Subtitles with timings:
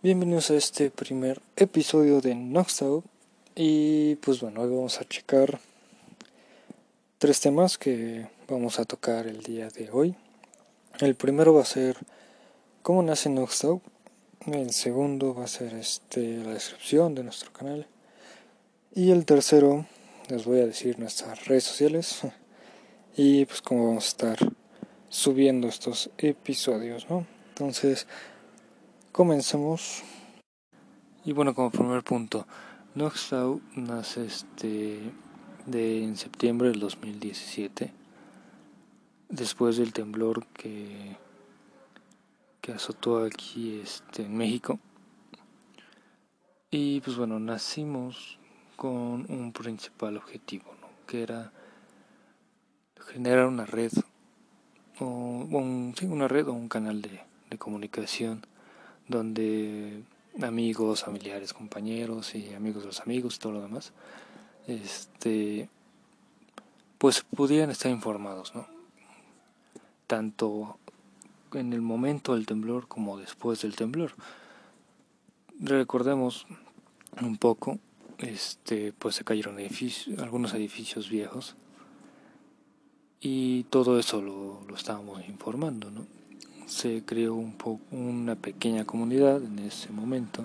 [0.00, 3.02] Bienvenidos a este primer episodio de Noxtau
[3.56, 5.58] y pues bueno, hoy vamos a checar
[7.18, 10.14] tres temas que vamos a tocar el día de hoy.
[11.00, 11.96] El primero va a ser
[12.82, 13.82] cómo nace Noxtau,
[14.46, 17.88] el segundo va a ser este la descripción de nuestro canal
[18.94, 19.84] y el tercero
[20.28, 22.20] les voy a decir nuestras redes sociales
[23.16, 24.38] y pues cómo vamos a estar
[25.08, 27.26] subiendo estos episodios, ¿no?
[27.48, 28.06] Entonces,
[29.12, 30.02] Comencemos.
[31.24, 32.46] Y bueno, como primer punto,
[32.94, 35.00] Noxtau nace este
[35.66, 37.92] de en septiembre del 2017,
[39.28, 41.16] después del temblor que
[42.68, 44.78] que azotó aquí este en México.
[46.70, 48.38] Y pues bueno, nacimos
[48.76, 50.66] con un principal objetivo,
[51.06, 51.50] que era
[53.06, 53.92] generar una red
[55.00, 58.46] o un, sí, una red o un canal de, de comunicación
[59.08, 60.02] donde
[60.42, 63.92] amigos, familiares, compañeros y amigos de los amigos todo lo demás,
[64.66, 65.68] este,
[66.98, 68.66] pues pudieran estar informados, ¿no?
[70.06, 70.78] Tanto
[71.52, 74.14] en el momento del temblor como después del temblor.
[75.58, 76.46] Recordemos
[77.20, 77.78] un poco,
[78.18, 81.56] este, pues se cayeron edificios, algunos edificios viejos
[83.20, 86.06] y todo eso lo, lo estábamos informando, ¿no?
[86.68, 90.44] Se creó un poco una pequeña comunidad en ese momento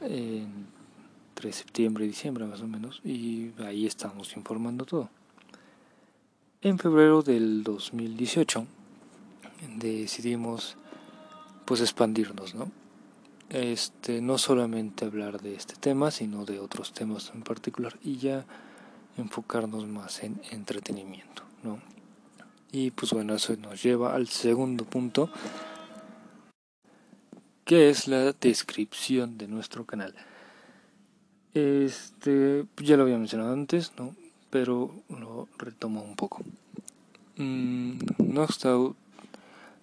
[0.00, 5.08] entre septiembre y diciembre más o menos y ahí estamos informando todo.
[6.60, 8.66] En febrero del 2018
[9.76, 10.76] decidimos
[11.64, 12.70] pues expandirnos no
[13.48, 18.44] este no solamente hablar de este tema sino de otros temas en particular y ya
[19.16, 21.78] enfocarnos más en entretenimiento no
[22.72, 25.30] y pues bueno, eso nos lleva al segundo punto,
[27.66, 30.14] que es la descripción de nuestro canal.
[31.52, 34.16] Este, ya lo había mencionado antes, ¿no?
[34.48, 36.42] Pero lo retomo un poco.
[37.36, 37.98] Mm,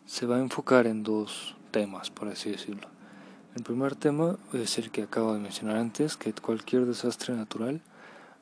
[0.06, 2.88] se va a enfocar en dos temas, por así decirlo.
[3.56, 7.82] El primer tema es el que acabo de mencionar antes, que cualquier desastre natural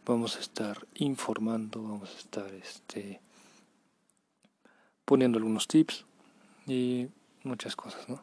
[0.05, 3.19] vamos a estar informando, vamos a estar este
[5.07, 6.03] poniendo algunos tips
[6.67, 7.07] y
[7.43, 8.21] muchas cosas, ¿no?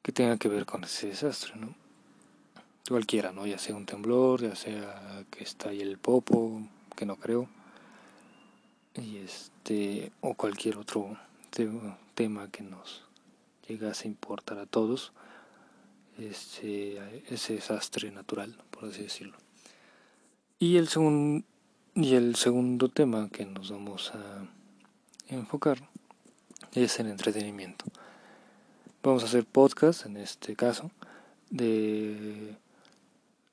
[0.00, 1.74] Que tengan que ver con ese desastre, ¿no?
[2.88, 3.46] Cualquiera, ¿no?
[3.46, 6.62] Ya sea un temblor, ya sea que está ahí el popo,
[6.96, 7.50] que no creo,
[8.94, 11.18] y este, o cualquier otro
[12.14, 13.04] tema que nos
[13.68, 15.12] llegase a importar a todos,
[16.18, 16.98] ese,
[17.28, 19.36] ese desastre natural, por así decirlo.
[20.58, 21.44] Y el, segundo
[21.94, 24.46] y el segundo tema que nos vamos a
[25.30, 25.78] enfocar
[26.74, 27.84] es el entretenimiento.
[29.02, 30.90] Vamos a hacer podcast en este caso
[31.50, 32.56] de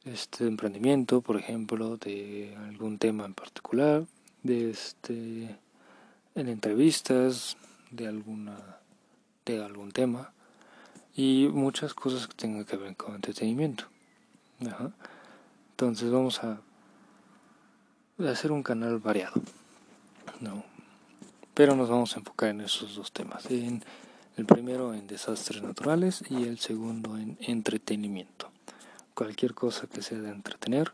[0.05, 4.05] este emprendimiento, por ejemplo, de algún tema en particular,
[4.43, 5.57] de este
[6.35, 7.57] en entrevistas
[7.91, 8.77] de alguna
[9.45, 10.31] de algún tema
[11.16, 13.85] y muchas cosas que tengan que ver con entretenimiento.
[15.71, 16.59] Entonces vamos a
[18.19, 19.41] hacer un canal variado.
[20.39, 20.63] No,
[21.57, 23.50] pero nos vamos a enfocar en esos dos temas.
[23.50, 23.84] En
[24.35, 28.51] el primero en desastres naturales y el segundo en entretenimiento.
[29.16, 30.94] Cualquier cosa que sea de entretener,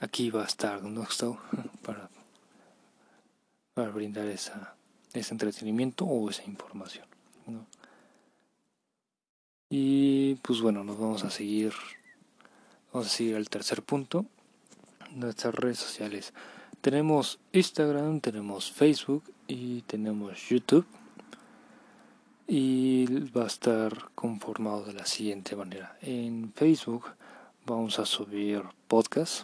[0.00, 1.38] aquí va a estar Noxtau
[1.82, 2.10] para,
[3.72, 4.74] para brindar esa,
[5.12, 7.06] ese entretenimiento o esa información.
[9.68, 11.74] Y pues bueno, nos vamos a seguir,
[12.92, 14.26] vamos a seguir al tercer punto,
[15.12, 16.32] nuestras redes sociales.
[16.80, 20.86] Tenemos Instagram, tenemos Facebook y tenemos YouTube.
[22.46, 25.98] Y va a estar conformado de la siguiente manera.
[26.00, 27.04] En Facebook
[27.66, 29.42] vamos a subir podcasts,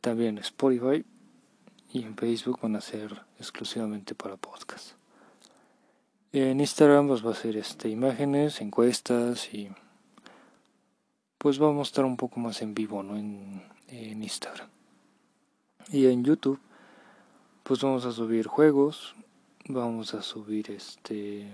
[0.00, 1.04] también Spotify
[1.92, 4.94] y en Facebook van a ser exclusivamente para podcasts.
[6.32, 9.70] En Instagram pues va a ser este imágenes, encuestas y
[11.36, 13.16] pues vamos a estar un poco más en vivo, ¿no?
[13.16, 14.75] En Instagram.
[15.92, 16.58] Y en YouTube,
[17.62, 19.14] pues vamos a subir juegos,
[19.68, 21.48] vamos a subir este,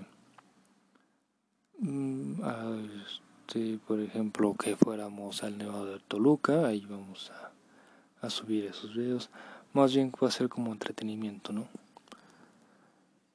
[1.79, 2.41] mm,
[3.47, 8.95] este por ejemplo, que fuéramos al Nevado de Toluca, ahí vamos a, a subir esos
[8.95, 9.29] videos.
[9.75, 11.67] Más bien va a ser como entretenimiento, ¿no?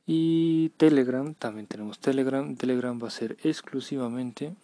[0.05, 2.55] Y Telegram, también tenemos Telegram.
[2.55, 4.55] Telegram va a ser exclusivamente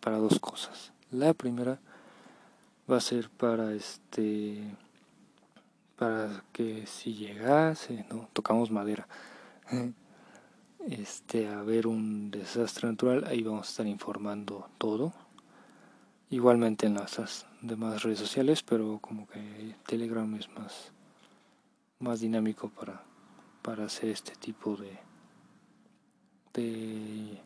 [0.00, 0.92] para dos cosas.
[1.10, 1.78] La primera
[2.90, 4.60] va a ser para este
[6.02, 9.06] para que si llegase, no, tocamos madera,
[10.84, 15.12] este a ver un desastre natural, ahí vamos a estar informando todo.
[16.28, 20.90] Igualmente en las demás redes sociales, pero como que Telegram es más
[22.00, 23.04] más dinámico para
[23.62, 24.98] para hacer este tipo de
[26.54, 27.38] de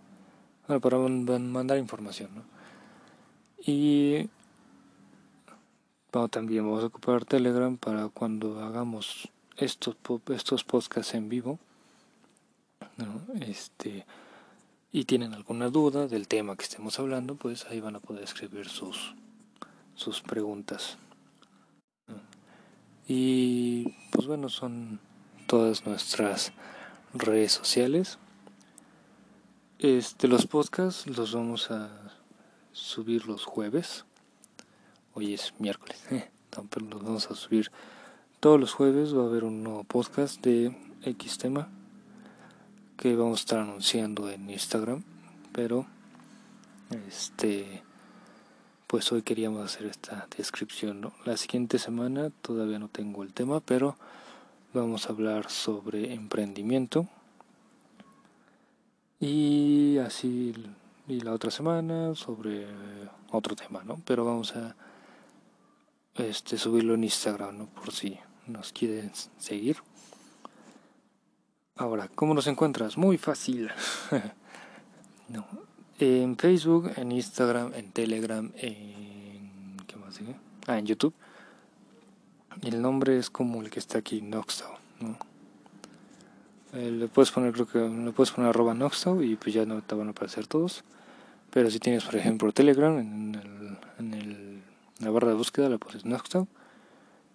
[0.80, 2.42] para mandar información, ¿no?
[3.58, 4.30] Y
[6.10, 9.96] bueno, también vamos a ocupar Telegram para cuando hagamos estos
[10.28, 11.58] estos podcasts en vivo
[13.40, 14.06] este,
[14.92, 18.68] y tienen alguna duda del tema que estemos hablando, pues ahí van a poder escribir
[18.68, 19.14] sus,
[19.94, 20.98] sus preguntas.
[23.08, 25.00] Y pues bueno, son
[25.46, 26.52] todas nuestras
[27.14, 28.18] redes sociales.
[29.78, 31.90] Este, los podcasts los vamos a
[32.72, 34.04] subir los jueves.
[35.18, 35.96] Hoy es miércoles,
[36.68, 37.70] pero los vamos a subir
[38.38, 39.16] todos los jueves.
[39.16, 41.70] Va a haber un nuevo podcast de X tema
[42.98, 45.04] que vamos a estar anunciando en Instagram,
[45.52, 45.86] pero
[47.08, 47.82] este
[48.86, 51.14] pues hoy queríamos hacer esta descripción, ¿no?
[51.24, 53.96] La siguiente semana todavía no tengo el tema, pero
[54.74, 57.08] vamos a hablar sobre emprendimiento.
[59.18, 60.52] Y así
[61.08, 62.66] y la otra semana sobre
[63.30, 63.98] otro tema, ¿no?
[64.04, 64.76] Pero vamos a
[66.18, 67.66] este subirlo en Instagram, ¿no?
[67.66, 69.76] Por si nos quieren seguir.
[71.76, 72.96] Ahora, ¿cómo nos encuentras?
[72.96, 73.70] Muy fácil.
[75.28, 75.46] no.
[75.98, 79.76] En Facebook, en Instagram, en Telegram, en...
[79.86, 80.36] ¿Qué más sigue?
[80.66, 81.14] Ah, en YouTube.
[82.62, 85.18] El nombre es como el que está aquí, Noxtow, ¿no?
[86.72, 89.82] Eh, le puedes poner, creo que le puedes poner arroba Noxtow y pues ya no
[89.82, 90.84] te van a aparecer todos.
[91.50, 94.45] Pero si tienes, por ejemplo, Telegram, en, el, en el,
[95.00, 96.46] la barra de búsqueda le pones Noxtow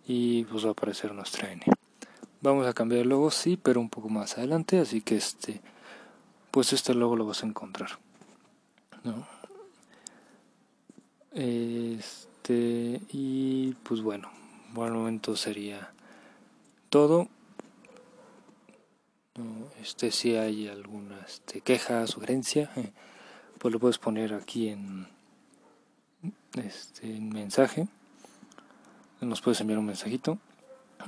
[0.08, 1.63] y pues va a aparecer nuestra N.
[2.42, 5.62] Vamos a cambiar el logo, sí, pero un poco más adelante, así que este,
[6.50, 8.00] pues este logo lo vas a encontrar.
[9.04, 9.28] ¿no?
[11.34, 14.30] Este, y pues bueno,
[14.74, 15.94] por el momento sería
[16.90, 17.28] todo.
[19.81, 22.69] Este, si hay alguna este, queja, sugerencia,
[23.58, 25.08] pues lo puedes poner aquí en
[26.64, 27.88] este en mensaje.
[29.22, 30.40] Nos puedes enviar un mensajito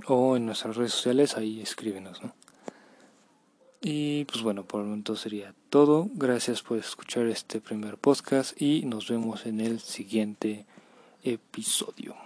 [0.07, 2.33] o en nuestras redes sociales, ahí escríbenos, ¿no?
[3.81, 6.10] Y pues bueno, por el momento sería todo.
[6.13, 10.65] Gracias por escuchar este primer podcast y nos vemos en el siguiente
[11.21, 12.22] episodio.